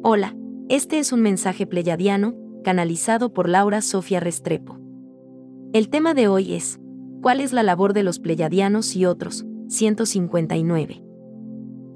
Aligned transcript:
Hola, 0.00 0.36
este 0.68 1.00
es 1.00 1.12
un 1.12 1.22
mensaje 1.22 1.66
pleyadiano, 1.66 2.36
canalizado 2.62 3.32
por 3.32 3.48
Laura 3.48 3.82
Sofía 3.82 4.20
Restrepo. 4.20 4.78
El 5.72 5.88
tema 5.88 6.14
de 6.14 6.28
hoy 6.28 6.54
es, 6.54 6.78
¿cuál 7.20 7.40
es 7.40 7.52
la 7.52 7.64
labor 7.64 7.94
de 7.94 8.04
los 8.04 8.20
pleyadianos 8.20 8.94
y 8.94 9.06
otros? 9.06 9.44
159. 9.66 11.02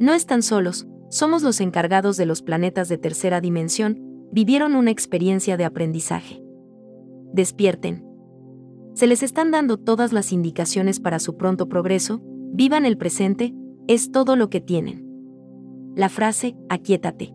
No 0.01 0.15
están 0.15 0.43
solos, 0.43 0.89
somos 1.11 1.45
los 1.45 1.61
encargados 1.61 2.17
de 2.17 2.27
los 2.27 2.43
planetas 2.43 2.89
de 2.89 2.99
tercera 2.99 3.41
dimensión, 3.41 4.01
vivieron 4.33 4.75
una 4.75 4.91
experiencia 4.91 5.57
de 5.57 5.65
aprendizaje. 5.65 6.43
Despierten. 7.33 8.05
Se 8.95 9.07
les 9.07 9.23
están 9.23 9.53
dando 9.53 9.77
todas 9.77 10.13
las 10.13 10.33
indicaciones 10.33 10.99
para 10.99 11.21
su 11.21 11.37
pronto 11.37 11.69
progreso, 11.69 12.21
vivan 12.25 12.85
el 12.85 12.99
presente, 12.99 13.55
es 13.87 14.11
todo 14.11 14.35
lo 14.35 14.51
que 14.51 14.61
tienen. 14.61 15.07
La 15.95 16.09
frase, 16.09 16.57
aquietate. 16.69 17.33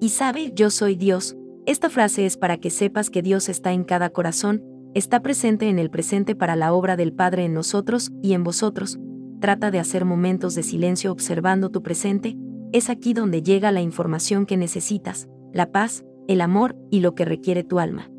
Y 0.00 0.10
sabe, 0.10 0.52
yo 0.54 0.70
soy 0.70 0.94
Dios, 0.94 1.36
esta 1.66 1.90
frase 1.90 2.24
es 2.24 2.36
para 2.36 2.56
que 2.58 2.70
sepas 2.70 3.10
que 3.10 3.20
Dios 3.20 3.48
está 3.48 3.72
en 3.72 3.84
cada 3.84 4.10
corazón, 4.10 4.62
está 4.94 5.20
presente 5.20 5.68
en 5.68 5.78
el 5.78 5.90
presente 5.90 6.34
para 6.34 6.56
la 6.56 6.72
obra 6.72 6.96
del 6.96 7.12
Padre 7.12 7.44
en 7.44 7.52
nosotros 7.52 8.10
y 8.22 8.32
en 8.32 8.44
vosotros. 8.44 8.98
Trata 9.40 9.70
de 9.70 9.78
hacer 9.78 10.04
momentos 10.04 10.54
de 10.54 10.62
silencio 10.62 11.12
observando 11.12 11.70
tu 11.70 11.82
presente, 11.82 12.36
es 12.72 12.90
aquí 12.90 13.12
donde 13.12 13.42
llega 13.42 13.72
la 13.72 13.80
información 13.80 14.46
que 14.46 14.56
necesitas, 14.56 15.28
la 15.52 15.70
paz, 15.70 16.04
el 16.26 16.40
amor 16.40 16.76
y 16.90 17.00
lo 17.00 17.14
que 17.14 17.24
requiere 17.24 17.64
tu 17.64 17.78
alma. 17.78 18.10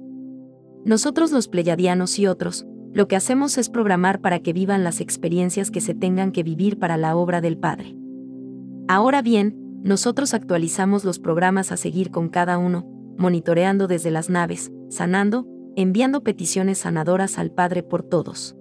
Nosotros 0.85 1.31
los 1.31 1.47
pleyadianos 1.47 2.17
y 2.19 2.27
otros, 2.27 2.65
lo 2.93 3.07
que 3.07 3.15
hacemos 3.15 3.57
es 3.57 3.69
programar 3.69 4.21
para 4.21 4.39
que 4.39 4.53
vivan 4.53 4.83
las 4.83 5.01
experiencias 5.01 5.71
que 5.71 5.81
se 5.81 5.93
tengan 5.93 6.31
que 6.31 6.43
vivir 6.43 6.79
para 6.79 6.97
la 6.97 7.15
obra 7.15 7.41
del 7.41 7.57
Padre. 7.57 7.95
Ahora 8.87 9.21
bien, 9.21 9.55
nosotros 9.83 10.33
actualizamos 10.33 11.05
los 11.05 11.19
programas 11.19 11.71
a 11.71 11.77
seguir 11.77 12.11
con 12.11 12.29
cada 12.29 12.57
uno, 12.57 12.85
monitoreando 13.17 13.87
desde 13.87 14.11
las 14.11 14.29
naves, 14.29 14.71
sanando, 14.89 15.47
enviando 15.75 16.21
peticiones 16.21 16.79
sanadoras 16.79 17.37
al 17.37 17.51
Padre 17.51 17.83
por 17.83 18.03
todos. 18.03 18.55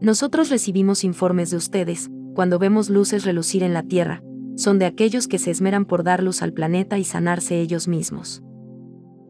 Nosotros 0.00 0.48
recibimos 0.48 1.04
informes 1.04 1.50
de 1.50 1.56
ustedes, 1.56 2.10
cuando 2.34 2.58
vemos 2.58 2.88
luces 2.88 3.24
relucir 3.24 3.62
en 3.62 3.74
la 3.74 3.82
Tierra, 3.82 4.22
son 4.56 4.78
de 4.78 4.86
aquellos 4.86 5.28
que 5.28 5.38
se 5.38 5.50
esmeran 5.50 5.84
por 5.84 6.04
dar 6.04 6.22
luz 6.22 6.42
al 6.42 6.52
planeta 6.52 6.98
y 6.98 7.04
sanarse 7.04 7.60
ellos 7.60 7.88
mismos. 7.88 8.42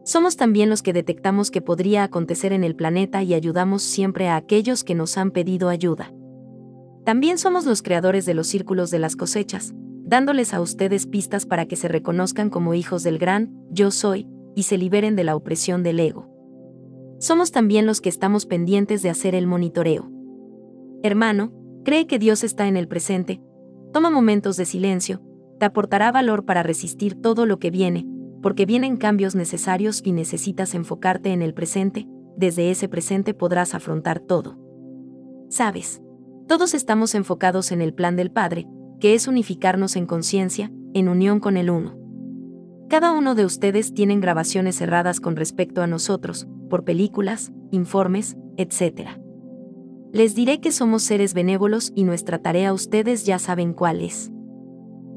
Somos 0.05 0.35
también 0.35 0.69
los 0.69 0.81
que 0.81 0.91
detectamos 0.91 1.49
que 1.49 1.61
podría 1.61 2.03
acontecer 2.03 2.51
en 2.51 2.63
el 2.63 2.75
planeta 2.75 3.23
y 3.23 3.33
ayudamos 3.33 3.83
siempre 3.83 4.27
a 4.27 4.35
aquellos 4.35 4.83
que 4.83 4.95
nos 4.95 5.17
han 5.17 5.31
pedido 5.31 5.69
ayuda. 5.69 6.13
También 7.05 7.37
somos 7.37 7.65
los 7.65 7.81
creadores 7.81 8.25
de 8.25 8.33
los 8.33 8.47
círculos 8.47 8.91
de 8.91 8.99
las 8.99 9.15
cosechas, 9.15 9.73
dándoles 10.13 10.53
a 10.53 10.61
ustedes 10.61 11.07
pistas 11.07 11.47
para 11.47 11.65
que 11.65 11.75
se 11.75 11.87
reconozcan 11.87 12.51
como 12.51 12.75
hijos 12.75 13.01
del 13.01 13.17
gran 13.17 13.51
yo 13.71 13.89
soy 13.89 14.27
y 14.53 14.61
se 14.61 14.77
liberen 14.77 15.15
de 15.15 15.23
la 15.23 15.35
opresión 15.35 15.81
del 15.81 15.99
ego. 15.99 16.29
Somos 17.19 17.51
también 17.51 17.87
los 17.87 17.99
que 17.99 18.09
estamos 18.09 18.45
pendientes 18.45 19.01
de 19.01 19.09
hacer 19.09 19.33
el 19.33 19.47
monitoreo. 19.47 20.11
Hermano, 21.01 21.51
cree 21.83 22.05
que 22.05 22.19
Dios 22.19 22.43
está 22.43 22.67
en 22.67 22.77
el 22.77 22.87
presente, 22.87 23.41
toma 23.91 24.11
momentos 24.11 24.55
de 24.55 24.65
silencio, 24.65 25.19
te 25.57 25.65
aportará 25.65 26.11
valor 26.11 26.45
para 26.45 26.61
resistir 26.61 27.19
todo 27.19 27.47
lo 27.47 27.57
que 27.57 27.71
viene, 27.71 28.05
porque 28.43 28.67
vienen 28.67 28.97
cambios 28.97 29.33
necesarios 29.33 29.99
y 30.05 30.11
necesitas 30.11 30.75
enfocarte 30.75 31.33
en 31.33 31.41
el 31.41 31.55
presente, 31.55 32.07
desde 32.37 32.69
ese 32.69 32.87
presente 32.87 33.33
podrás 33.33 33.73
afrontar 33.73 34.19
todo. 34.19 34.59
Sabes, 35.49 36.03
todos 36.47 36.75
estamos 36.75 37.15
enfocados 37.15 37.71
en 37.71 37.81
el 37.81 37.95
plan 37.95 38.15
del 38.15 38.29
Padre, 38.29 38.67
que 39.03 39.15
es 39.15 39.27
unificarnos 39.27 39.97
en 39.97 40.05
conciencia, 40.05 40.71
en 40.93 41.09
unión 41.09 41.41
con 41.41 41.57
el 41.57 41.69
uno. 41.69 41.97
Cada 42.89 43.11
uno 43.11 43.35
de 43.35 43.43
ustedes 43.43 43.93
tienen 43.93 44.21
grabaciones 44.21 44.77
cerradas 44.77 45.19
con 45.19 45.35
respecto 45.35 45.81
a 45.81 45.87
nosotros, 45.87 46.47
por 46.69 46.85
películas, 46.85 47.51
informes, 47.71 48.37
etc. 48.55 49.09
Les 50.13 50.35
diré 50.35 50.61
que 50.61 50.71
somos 50.71 51.03
seres 51.03 51.33
benévolos 51.33 51.91
y 51.93 52.05
nuestra 52.05 52.41
tarea 52.41 52.71
ustedes 52.71 53.25
ya 53.25 53.39
saben 53.39 53.73
cuál 53.73 53.99
es. 53.99 54.31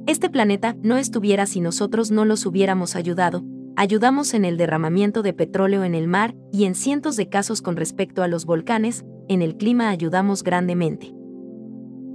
Este 0.08 0.30
planeta 0.30 0.74
no 0.82 0.97
estuviera 0.97 1.47
si 1.47 1.60
nosotros 1.60 2.10
no 2.10 2.24
los 2.24 2.44
hubiéramos 2.44 2.97
ayudado, 2.97 3.44
ayudamos 3.76 4.34
en 4.34 4.44
el 4.44 4.56
derramamiento 4.56 5.22
de 5.22 5.32
petróleo 5.32 5.84
en 5.84 5.94
el 5.94 6.08
mar 6.08 6.34
y 6.53 6.64
en 6.64 6.74
cientos 6.74 7.14
de 7.14 7.28
casos 7.28 7.62
con 7.62 7.76
respecto 7.76 8.24
a 8.24 8.26
los 8.26 8.47
volcanes, 8.47 9.04
en 9.28 9.42
el 9.42 9.56
clima 9.56 9.91
ayudamos 9.91 10.42
grandemente. 10.42 11.16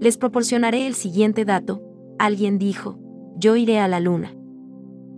Les 0.02 0.18
proporcionaré 0.18 0.88
el 0.88 0.96
siguiente 0.96 1.46
dato, 1.46 1.84
alguien 2.18 2.58
dijo, 2.58 2.98
yo 3.38 3.56
iré 3.56 3.78
a 3.78 3.88
la 3.88 4.00
luna. 4.00 4.34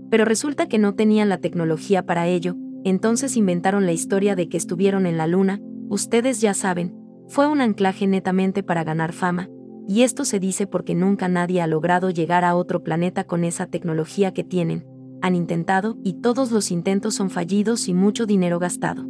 Pero 0.09 0.25
resulta 0.25 0.67
que 0.67 0.77
no 0.77 0.93
tenían 0.93 1.29
la 1.29 1.37
tecnología 1.37 2.05
para 2.05 2.27
ello, 2.27 2.57
entonces 2.83 3.37
inventaron 3.37 3.85
la 3.85 3.93
historia 3.93 4.35
de 4.35 4.49
que 4.49 4.57
estuvieron 4.57 5.05
en 5.05 5.15
la 5.15 5.25
luna, 5.25 5.61
ustedes 5.87 6.41
ya 6.41 6.53
saben, 6.53 6.93
fue 7.29 7.47
un 7.47 7.61
anclaje 7.61 8.07
netamente 8.07 8.61
para 8.61 8.83
ganar 8.83 9.13
fama, 9.13 9.47
y 9.87 10.01
esto 10.01 10.25
se 10.25 10.41
dice 10.41 10.67
porque 10.67 10.95
nunca 10.95 11.29
nadie 11.29 11.61
ha 11.61 11.67
logrado 11.67 12.09
llegar 12.09 12.43
a 12.43 12.53
otro 12.53 12.83
planeta 12.83 13.23
con 13.23 13.45
esa 13.45 13.67
tecnología 13.67 14.33
que 14.33 14.43
tienen, 14.43 14.85
han 15.21 15.33
intentado 15.33 15.97
y 16.03 16.15
todos 16.15 16.51
los 16.51 16.71
intentos 16.71 17.15
son 17.15 17.29
fallidos 17.29 17.87
y 17.87 17.93
mucho 17.93 18.25
dinero 18.25 18.59
gastado. 18.59 19.05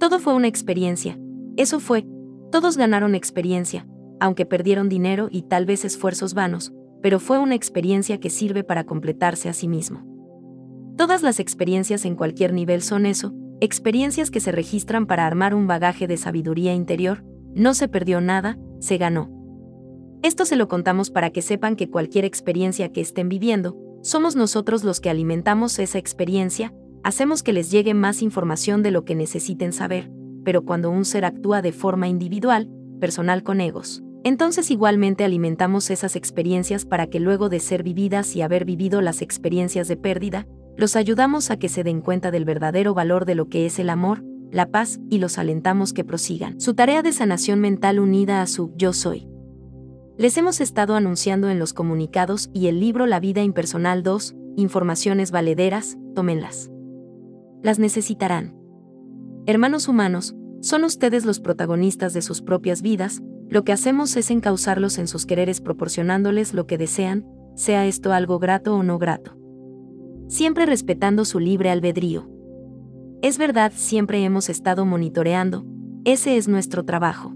Todo 0.00 0.18
fue 0.18 0.34
una 0.34 0.48
experiencia, 0.48 1.20
eso 1.56 1.78
fue, 1.78 2.04
todos 2.50 2.76
ganaron 2.76 3.14
experiencia, 3.14 3.86
aunque 4.22 4.46
perdieron 4.46 4.88
dinero 4.88 5.26
y 5.32 5.42
tal 5.42 5.66
vez 5.66 5.84
esfuerzos 5.84 6.32
vanos, 6.32 6.72
pero 7.02 7.18
fue 7.18 7.40
una 7.40 7.56
experiencia 7.56 8.20
que 8.20 8.30
sirve 8.30 8.62
para 8.62 8.84
completarse 8.84 9.48
a 9.48 9.52
sí 9.52 9.66
mismo. 9.66 10.06
Todas 10.96 11.24
las 11.24 11.40
experiencias 11.40 12.04
en 12.04 12.14
cualquier 12.14 12.52
nivel 12.52 12.82
son 12.82 13.04
eso, 13.04 13.34
experiencias 13.60 14.30
que 14.30 14.38
se 14.38 14.52
registran 14.52 15.06
para 15.06 15.26
armar 15.26 15.56
un 15.56 15.66
bagaje 15.66 16.06
de 16.06 16.16
sabiduría 16.16 16.72
interior, 16.72 17.24
no 17.52 17.74
se 17.74 17.88
perdió 17.88 18.20
nada, 18.20 18.60
se 18.78 18.96
ganó. 18.96 19.28
Esto 20.22 20.44
se 20.44 20.54
lo 20.54 20.68
contamos 20.68 21.10
para 21.10 21.30
que 21.30 21.42
sepan 21.42 21.74
que 21.74 21.90
cualquier 21.90 22.24
experiencia 22.24 22.92
que 22.92 23.00
estén 23.00 23.28
viviendo, 23.28 23.76
somos 24.02 24.36
nosotros 24.36 24.84
los 24.84 25.00
que 25.00 25.10
alimentamos 25.10 25.80
esa 25.80 25.98
experiencia, 25.98 26.72
hacemos 27.02 27.42
que 27.42 27.52
les 27.52 27.72
llegue 27.72 27.92
más 27.92 28.22
información 28.22 28.84
de 28.84 28.92
lo 28.92 29.04
que 29.04 29.16
necesiten 29.16 29.72
saber, 29.72 30.12
pero 30.44 30.64
cuando 30.64 30.92
un 30.92 31.04
ser 31.04 31.24
actúa 31.24 31.60
de 31.60 31.72
forma 31.72 32.06
individual, 32.06 32.70
personal 33.00 33.42
con 33.42 33.60
egos, 33.60 34.04
entonces 34.24 34.70
igualmente 34.70 35.24
alimentamos 35.24 35.90
esas 35.90 36.16
experiencias 36.16 36.84
para 36.84 37.06
que 37.06 37.20
luego 37.20 37.48
de 37.48 37.60
ser 37.60 37.82
vividas 37.82 38.36
y 38.36 38.42
haber 38.42 38.64
vivido 38.64 39.00
las 39.00 39.22
experiencias 39.22 39.88
de 39.88 39.96
pérdida, 39.96 40.46
los 40.76 40.96
ayudamos 40.96 41.50
a 41.50 41.58
que 41.58 41.68
se 41.68 41.84
den 41.84 42.00
cuenta 42.00 42.30
del 42.30 42.44
verdadero 42.44 42.94
valor 42.94 43.24
de 43.24 43.34
lo 43.34 43.48
que 43.48 43.66
es 43.66 43.78
el 43.78 43.90
amor, 43.90 44.24
la 44.50 44.66
paz 44.66 45.00
y 45.08 45.18
los 45.18 45.38
alentamos 45.38 45.92
que 45.92 46.04
prosigan 46.04 46.60
su 46.60 46.74
tarea 46.74 47.02
de 47.02 47.12
sanación 47.12 47.60
mental 47.60 47.98
unida 47.98 48.42
a 48.42 48.46
su 48.46 48.72
yo 48.76 48.92
soy. 48.92 49.26
Les 50.18 50.36
hemos 50.36 50.60
estado 50.60 50.94
anunciando 50.94 51.48
en 51.48 51.58
los 51.58 51.72
comunicados 51.72 52.50
y 52.52 52.66
el 52.66 52.78
libro 52.78 53.06
La 53.06 53.18
vida 53.18 53.42
impersonal 53.42 54.02
2, 54.02 54.36
informaciones 54.56 55.30
valederas, 55.30 55.96
tómenlas. 56.14 56.70
Las 57.62 57.78
necesitarán. 57.78 58.54
Hermanos 59.46 59.88
humanos, 59.88 60.36
son 60.60 60.84
ustedes 60.84 61.24
los 61.24 61.40
protagonistas 61.40 62.12
de 62.12 62.22
sus 62.22 62.42
propias 62.42 62.82
vidas, 62.82 63.22
lo 63.52 63.64
que 63.64 63.72
hacemos 63.72 64.16
es 64.16 64.30
encauzarlos 64.30 64.96
en 64.96 65.06
sus 65.06 65.26
quereres 65.26 65.60
proporcionándoles 65.60 66.54
lo 66.54 66.66
que 66.66 66.78
desean, 66.78 67.26
sea 67.54 67.84
esto 67.84 68.14
algo 68.14 68.38
grato 68.38 68.74
o 68.74 68.82
no 68.82 68.96
grato. 68.96 69.36
Siempre 70.26 70.64
respetando 70.64 71.26
su 71.26 71.38
libre 71.38 71.68
albedrío. 71.68 72.30
Es 73.20 73.36
verdad, 73.36 73.70
siempre 73.76 74.24
hemos 74.24 74.48
estado 74.48 74.86
monitoreando, 74.86 75.66
ese 76.06 76.38
es 76.38 76.48
nuestro 76.48 76.86
trabajo. 76.86 77.34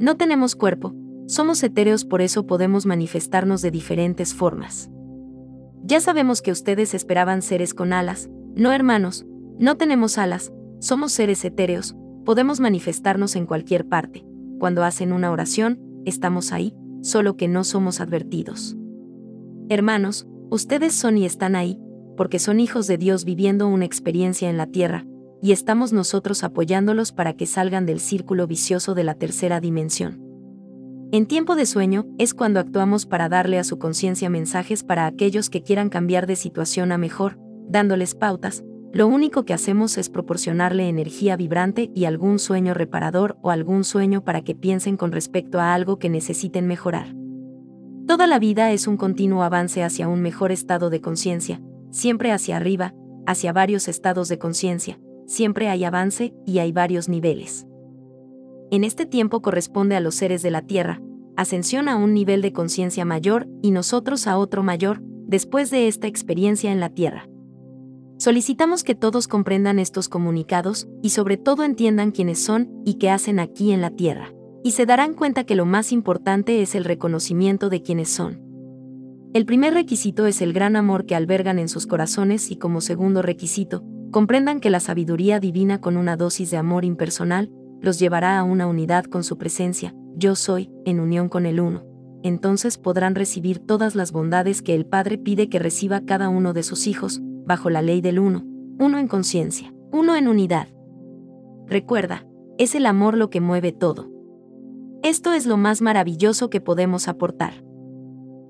No 0.00 0.16
tenemos 0.16 0.56
cuerpo, 0.56 0.92
somos 1.28 1.62
etéreos 1.62 2.04
por 2.04 2.20
eso 2.20 2.44
podemos 2.44 2.84
manifestarnos 2.84 3.62
de 3.62 3.70
diferentes 3.70 4.34
formas. 4.34 4.90
Ya 5.84 6.00
sabemos 6.00 6.42
que 6.42 6.50
ustedes 6.50 6.94
esperaban 6.94 7.42
seres 7.42 7.74
con 7.74 7.92
alas, 7.92 8.28
no 8.56 8.72
hermanos, 8.72 9.24
no 9.60 9.76
tenemos 9.76 10.18
alas, 10.18 10.52
somos 10.80 11.12
seres 11.12 11.44
etéreos, 11.44 11.94
podemos 12.24 12.58
manifestarnos 12.58 13.36
en 13.36 13.46
cualquier 13.46 13.86
parte 13.86 14.24
cuando 14.62 14.84
hacen 14.84 15.12
una 15.12 15.32
oración, 15.32 15.80
estamos 16.04 16.52
ahí, 16.52 16.72
solo 17.00 17.36
que 17.36 17.48
no 17.48 17.64
somos 17.64 18.00
advertidos. 18.00 18.76
Hermanos, 19.68 20.28
ustedes 20.50 20.94
son 20.94 21.18
y 21.18 21.24
están 21.24 21.56
ahí, 21.56 21.80
porque 22.16 22.38
son 22.38 22.60
hijos 22.60 22.86
de 22.86 22.96
Dios 22.96 23.24
viviendo 23.24 23.66
una 23.66 23.86
experiencia 23.86 24.48
en 24.48 24.56
la 24.56 24.68
tierra, 24.68 25.04
y 25.42 25.50
estamos 25.50 25.92
nosotros 25.92 26.44
apoyándolos 26.44 27.10
para 27.10 27.32
que 27.32 27.44
salgan 27.44 27.86
del 27.86 27.98
círculo 27.98 28.46
vicioso 28.46 28.94
de 28.94 29.02
la 29.02 29.16
tercera 29.16 29.58
dimensión. 29.58 30.22
En 31.10 31.26
tiempo 31.26 31.56
de 31.56 31.66
sueño 31.66 32.06
es 32.18 32.32
cuando 32.32 32.60
actuamos 32.60 33.04
para 33.04 33.28
darle 33.28 33.58
a 33.58 33.64
su 33.64 33.80
conciencia 33.80 34.30
mensajes 34.30 34.84
para 34.84 35.06
aquellos 35.06 35.50
que 35.50 35.64
quieran 35.64 35.88
cambiar 35.88 36.28
de 36.28 36.36
situación 36.36 36.92
a 36.92 36.98
mejor, 36.98 37.36
dándoles 37.66 38.14
pautas, 38.14 38.62
lo 38.92 39.06
único 39.06 39.44
que 39.44 39.54
hacemos 39.54 39.96
es 39.96 40.10
proporcionarle 40.10 40.88
energía 40.88 41.36
vibrante 41.36 41.90
y 41.94 42.04
algún 42.04 42.38
sueño 42.38 42.74
reparador 42.74 43.38
o 43.40 43.50
algún 43.50 43.84
sueño 43.84 44.22
para 44.22 44.42
que 44.42 44.54
piensen 44.54 44.98
con 44.98 45.12
respecto 45.12 45.60
a 45.60 45.72
algo 45.72 45.98
que 45.98 46.10
necesiten 46.10 46.66
mejorar. 46.66 47.14
Toda 48.06 48.26
la 48.26 48.38
vida 48.38 48.70
es 48.72 48.86
un 48.86 48.98
continuo 48.98 49.44
avance 49.44 49.82
hacia 49.82 50.08
un 50.08 50.20
mejor 50.20 50.52
estado 50.52 50.90
de 50.90 51.00
conciencia, 51.00 51.62
siempre 51.90 52.32
hacia 52.32 52.58
arriba, 52.58 52.94
hacia 53.26 53.52
varios 53.54 53.88
estados 53.88 54.28
de 54.28 54.38
conciencia, 54.38 55.00
siempre 55.26 55.68
hay 55.68 55.84
avance 55.84 56.34
y 56.44 56.58
hay 56.58 56.72
varios 56.72 57.08
niveles. 57.08 57.66
En 58.70 58.84
este 58.84 59.06
tiempo 59.06 59.40
corresponde 59.40 59.96
a 59.96 60.00
los 60.00 60.16
seres 60.16 60.42
de 60.42 60.50
la 60.50 60.62
Tierra, 60.62 61.00
ascensión 61.36 61.88
a 61.88 61.96
un 61.96 62.12
nivel 62.12 62.42
de 62.42 62.52
conciencia 62.52 63.06
mayor 63.06 63.48
y 63.62 63.70
nosotros 63.70 64.26
a 64.26 64.36
otro 64.36 64.62
mayor, 64.62 65.00
después 65.26 65.70
de 65.70 65.88
esta 65.88 66.08
experiencia 66.08 66.72
en 66.72 66.80
la 66.80 66.90
Tierra. 66.90 67.28
Solicitamos 68.22 68.84
que 68.84 68.94
todos 68.94 69.26
comprendan 69.26 69.80
estos 69.80 70.08
comunicados 70.08 70.86
y 71.02 71.10
sobre 71.10 71.38
todo 71.38 71.64
entiendan 71.64 72.12
quiénes 72.12 72.38
son 72.38 72.70
y 72.84 72.94
qué 72.94 73.10
hacen 73.10 73.40
aquí 73.40 73.72
en 73.72 73.80
la 73.80 73.90
Tierra. 73.90 74.32
Y 74.62 74.70
se 74.70 74.86
darán 74.86 75.14
cuenta 75.14 75.42
que 75.42 75.56
lo 75.56 75.66
más 75.66 75.90
importante 75.90 76.62
es 76.62 76.76
el 76.76 76.84
reconocimiento 76.84 77.68
de 77.68 77.82
quiénes 77.82 78.10
son. 78.10 78.40
El 79.34 79.44
primer 79.44 79.74
requisito 79.74 80.26
es 80.26 80.40
el 80.40 80.52
gran 80.52 80.76
amor 80.76 81.04
que 81.04 81.16
albergan 81.16 81.58
en 81.58 81.68
sus 81.68 81.88
corazones 81.88 82.52
y 82.52 82.58
como 82.58 82.80
segundo 82.80 83.22
requisito, 83.22 83.82
comprendan 84.12 84.60
que 84.60 84.70
la 84.70 84.78
sabiduría 84.78 85.40
divina 85.40 85.80
con 85.80 85.96
una 85.96 86.16
dosis 86.16 86.48
de 86.52 86.58
amor 86.58 86.84
impersonal 86.84 87.50
los 87.80 87.98
llevará 87.98 88.38
a 88.38 88.44
una 88.44 88.68
unidad 88.68 89.06
con 89.06 89.24
su 89.24 89.36
presencia, 89.36 89.96
yo 90.14 90.36
soy, 90.36 90.70
en 90.84 91.00
unión 91.00 91.28
con 91.28 91.44
el 91.44 91.58
uno. 91.58 91.84
Entonces 92.22 92.78
podrán 92.78 93.16
recibir 93.16 93.58
todas 93.58 93.96
las 93.96 94.12
bondades 94.12 94.62
que 94.62 94.76
el 94.76 94.86
Padre 94.86 95.18
pide 95.18 95.48
que 95.48 95.58
reciba 95.58 96.02
cada 96.02 96.28
uno 96.28 96.52
de 96.52 96.62
sus 96.62 96.86
hijos, 96.86 97.20
bajo 97.44 97.70
la 97.70 97.82
ley 97.82 98.00
del 98.00 98.18
uno, 98.18 98.44
uno 98.78 98.98
en 98.98 99.08
conciencia, 99.08 99.74
uno 99.92 100.16
en 100.16 100.28
unidad. 100.28 100.68
Recuerda, 101.66 102.26
es 102.58 102.74
el 102.74 102.86
amor 102.86 103.16
lo 103.16 103.30
que 103.30 103.40
mueve 103.40 103.72
todo. 103.72 104.10
Esto 105.02 105.32
es 105.32 105.46
lo 105.46 105.56
más 105.56 105.82
maravilloso 105.82 106.50
que 106.50 106.60
podemos 106.60 107.08
aportar. 107.08 107.64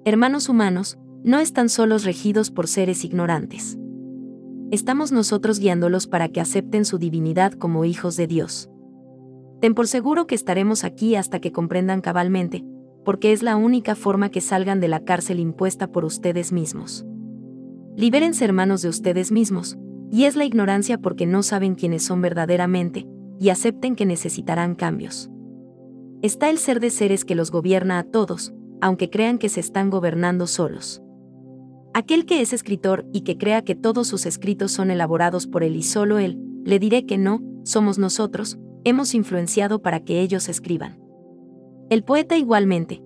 Hermanos 0.04 0.48
humanos, 0.48 0.98
no 1.24 1.38
están 1.38 1.68
solos 1.68 2.04
regidos 2.04 2.50
por 2.50 2.66
seres 2.66 3.04
ignorantes. 3.04 3.78
Estamos 4.70 5.12
nosotros 5.12 5.58
guiándolos 5.58 6.06
para 6.06 6.28
que 6.28 6.40
acepten 6.40 6.84
su 6.84 6.98
divinidad 6.98 7.52
como 7.52 7.84
hijos 7.84 8.16
de 8.16 8.26
Dios. 8.26 8.70
Ten 9.60 9.74
por 9.74 9.86
seguro 9.86 10.26
que 10.26 10.34
estaremos 10.34 10.82
aquí 10.82 11.14
hasta 11.14 11.40
que 11.40 11.52
comprendan 11.52 12.00
cabalmente, 12.00 12.64
porque 13.04 13.32
es 13.32 13.42
la 13.42 13.56
única 13.56 13.94
forma 13.94 14.30
que 14.30 14.40
salgan 14.40 14.80
de 14.80 14.88
la 14.88 15.04
cárcel 15.04 15.38
impuesta 15.38 15.92
por 15.92 16.04
ustedes 16.04 16.52
mismos. 16.52 17.06
Libérense 17.96 18.44
hermanos 18.44 18.82
de 18.82 18.88
ustedes 18.88 19.30
mismos, 19.30 19.76
y 20.10 20.24
es 20.24 20.36
la 20.36 20.44
ignorancia 20.44 20.98
porque 20.98 21.26
no 21.26 21.42
saben 21.42 21.74
quiénes 21.74 22.02
son 22.02 22.22
verdaderamente, 22.22 23.06
y 23.38 23.50
acepten 23.50 23.96
que 23.96 24.06
necesitarán 24.06 24.74
cambios. 24.74 25.30
Está 26.22 26.48
el 26.48 26.58
ser 26.58 26.80
de 26.80 26.90
seres 26.90 27.24
que 27.24 27.34
los 27.34 27.50
gobierna 27.50 27.98
a 27.98 28.04
todos, 28.04 28.54
aunque 28.80 29.10
crean 29.10 29.38
que 29.38 29.48
se 29.48 29.60
están 29.60 29.90
gobernando 29.90 30.46
solos. 30.46 31.02
Aquel 31.94 32.24
que 32.24 32.40
es 32.40 32.52
escritor 32.52 33.06
y 33.12 33.22
que 33.22 33.36
crea 33.36 33.62
que 33.62 33.74
todos 33.74 34.08
sus 34.08 34.24
escritos 34.24 34.72
son 34.72 34.90
elaborados 34.90 35.46
por 35.46 35.62
él 35.62 35.76
y 35.76 35.82
solo 35.82 36.18
él, 36.18 36.38
le 36.64 36.78
diré 36.78 37.04
que 37.04 37.18
no, 37.18 37.40
somos 37.64 37.98
nosotros, 37.98 38.58
hemos 38.84 39.14
influenciado 39.14 39.82
para 39.82 40.00
que 40.00 40.20
ellos 40.20 40.48
escriban. 40.48 40.98
El 41.90 42.04
poeta 42.04 42.38
igualmente, 42.38 43.02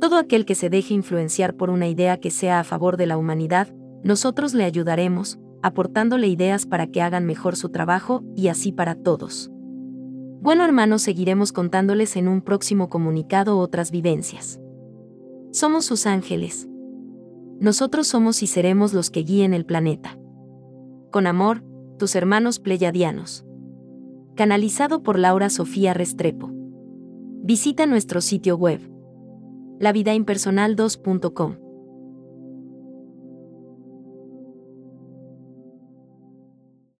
todo 0.00 0.16
aquel 0.16 0.46
que 0.46 0.54
se 0.54 0.70
deje 0.70 0.94
influenciar 0.94 1.54
por 1.54 1.68
una 1.68 1.88
idea 1.88 2.18
que 2.18 2.30
sea 2.30 2.60
a 2.60 2.64
favor 2.64 2.96
de 2.96 3.06
la 3.06 3.18
humanidad, 3.18 3.68
nosotros 4.02 4.54
le 4.54 4.64
ayudaremos, 4.64 5.38
aportándole 5.62 6.26
ideas 6.26 6.66
para 6.66 6.86
que 6.86 7.02
hagan 7.02 7.26
mejor 7.26 7.56
su 7.56 7.68
trabajo 7.68 8.22
y 8.34 8.48
así 8.48 8.72
para 8.72 8.94
todos. 8.94 9.50
Bueno 10.40 10.64
hermanos, 10.64 11.02
seguiremos 11.02 11.52
contándoles 11.52 12.16
en 12.16 12.26
un 12.26 12.40
próximo 12.40 12.88
comunicado 12.88 13.58
otras 13.58 13.90
vivencias. 13.90 14.58
Somos 15.52 15.84
sus 15.84 16.06
ángeles. 16.06 16.66
Nosotros 17.60 18.06
somos 18.06 18.42
y 18.42 18.46
seremos 18.46 18.94
los 18.94 19.10
que 19.10 19.20
guíen 19.20 19.52
el 19.52 19.66
planeta. 19.66 20.16
Con 21.10 21.26
amor, 21.26 21.62
tus 21.98 22.14
hermanos 22.14 22.58
pleyadianos. 22.58 23.44
Canalizado 24.34 25.02
por 25.02 25.18
Laura 25.18 25.50
Sofía 25.50 25.92
Restrepo. 25.92 26.50
Visita 27.42 27.84
nuestro 27.84 28.22
sitio 28.22 28.56
web. 28.56 28.80
lavidaimpersonal2.com. 29.80 31.69